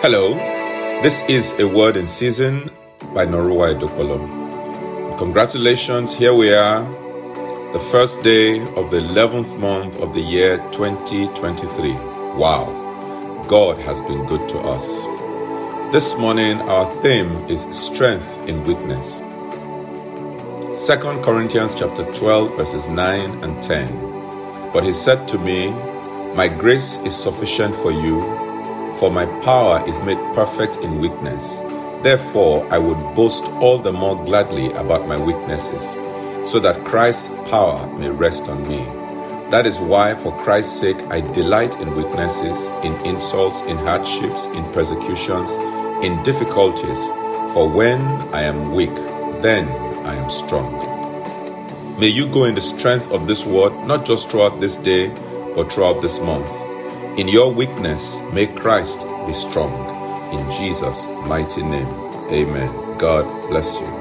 [0.00, 0.34] Hello,
[1.02, 2.70] this is a word in season
[3.12, 5.18] by Norua Edopolo.
[5.18, 6.84] Congratulations, here we are,
[7.72, 11.90] the first day of the 11th month of the year 2023.
[12.38, 14.86] Wow, God has been good to us.
[15.92, 19.18] This morning, our theme is strength in weakness.
[20.86, 24.70] 2 Corinthians chapter 12, verses 9 and 10.
[24.72, 25.70] But he said to me,
[26.36, 28.47] My grace is sufficient for you
[28.98, 31.56] for my power is made perfect in weakness.
[32.02, 35.82] Therefore, I would boast all the more gladly about my weaknesses,
[36.50, 38.84] so that Christ's power may rest on me.
[39.50, 44.64] That is why, for Christ's sake, I delight in weaknesses, in insults, in hardships, in
[44.72, 45.50] persecutions,
[46.04, 46.98] in difficulties.
[47.54, 48.00] For when
[48.34, 48.94] I am weak,
[49.42, 49.68] then
[50.06, 50.70] I am strong.
[51.98, 55.08] May you go in the strength of this word, not just throughout this day,
[55.54, 56.67] but throughout this month.
[57.18, 59.74] In your weakness, may Christ be strong.
[60.32, 61.88] In Jesus' mighty name,
[62.30, 62.96] amen.
[62.96, 63.97] God bless you.